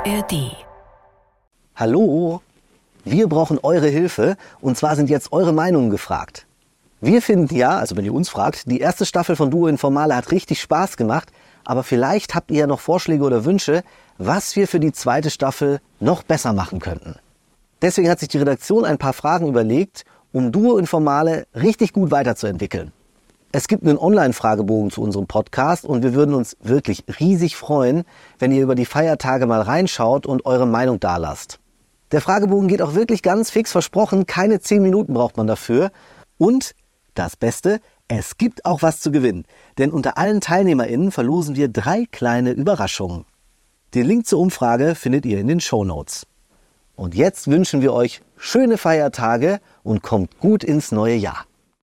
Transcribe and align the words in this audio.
ARD. 0.00 0.56
Hallo, 1.76 2.40
wir 3.04 3.28
brauchen 3.28 3.58
eure 3.62 3.88
Hilfe 3.88 4.36
und 4.62 4.78
zwar 4.78 4.96
sind 4.96 5.10
jetzt 5.10 5.30
eure 5.30 5.52
Meinungen 5.52 5.90
gefragt. 5.90 6.46
Wir 7.02 7.20
finden 7.20 7.54
ja, 7.54 7.76
also 7.76 7.96
wenn 7.96 8.06
ihr 8.06 8.14
uns 8.14 8.30
fragt, 8.30 8.70
die 8.70 8.80
erste 8.80 9.04
Staffel 9.04 9.36
von 9.36 9.50
Duo 9.50 9.66
Informale 9.66 10.16
hat 10.16 10.30
richtig 10.32 10.62
Spaß 10.62 10.96
gemacht, 10.96 11.30
aber 11.66 11.82
vielleicht 11.82 12.34
habt 12.34 12.50
ihr 12.50 12.60
ja 12.60 12.66
noch 12.66 12.80
Vorschläge 12.80 13.24
oder 13.24 13.44
Wünsche, 13.44 13.82
was 14.16 14.56
wir 14.56 14.68
für 14.68 14.80
die 14.80 14.92
zweite 14.92 15.28
Staffel 15.28 15.80
noch 15.98 16.22
besser 16.22 16.54
machen 16.54 16.78
könnten. 16.78 17.16
Deswegen 17.82 18.08
hat 18.08 18.20
sich 18.20 18.28
die 18.30 18.38
Redaktion 18.38 18.86
ein 18.86 18.96
paar 18.96 19.12
Fragen 19.12 19.48
überlegt, 19.48 20.06
um 20.32 20.50
Duo 20.50 20.78
Informale 20.78 21.46
richtig 21.54 21.92
gut 21.92 22.10
weiterzuentwickeln. 22.10 22.92
Es 23.52 23.66
gibt 23.66 23.82
einen 23.82 23.98
Online-Fragebogen 23.98 24.92
zu 24.92 25.02
unserem 25.02 25.26
Podcast 25.26 25.84
und 25.84 26.04
wir 26.04 26.14
würden 26.14 26.36
uns 26.36 26.56
wirklich 26.62 27.02
riesig 27.18 27.56
freuen, 27.56 28.04
wenn 28.38 28.52
ihr 28.52 28.62
über 28.62 28.76
die 28.76 28.84
Feiertage 28.84 29.46
mal 29.46 29.60
reinschaut 29.60 30.24
und 30.24 30.46
eure 30.46 30.68
Meinung 30.68 31.00
dalasst. 31.00 31.58
Der 32.12 32.20
Fragebogen 32.20 32.68
geht 32.68 32.80
auch 32.80 32.94
wirklich 32.94 33.22
ganz 33.22 33.50
fix 33.50 33.72
versprochen, 33.72 34.26
keine 34.26 34.60
10 34.60 34.80
Minuten 34.82 35.14
braucht 35.14 35.36
man 35.36 35.48
dafür. 35.48 35.90
Und 36.38 36.76
das 37.14 37.34
Beste, 37.34 37.80
es 38.06 38.38
gibt 38.38 38.64
auch 38.64 38.82
was 38.82 39.00
zu 39.00 39.10
gewinnen, 39.10 39.44
denn 39.78 39.90
unter 39.90 40.16
allen 40.16 40.40
TeilnehmerInnen 40.40 41.10
verlosen 41.10 41.56
wir 41.56 41.66
drei 41.66 42.04
kleine 42.12 42.52
Überraschungen. 42.52 43.24
Den 43.94 44.06
Link 44.06 44.28
zur 44.28 44.38
Umfrage 44.38 44.94
findet 44.94 45.26
ihr 45.26 45.40
in 45.40 45.48
den 45.48 45.60
Show 45.60 45.84
Notes. 45.84 46.24
Und 46.94 47.16
jetzt 47.16 47.48
wünschen 47.48 47.82
wir 47.82 47.92
euch 47.94 48.22
schöne 48.36 48.78
Feiertage 48.78 49.58
und 49.82 50.02
kommt 50.02 50.38
gut 50.38 50.62
ins 50.62 50.92
neue 50.92 51.16
Jahr. 51.16 51.46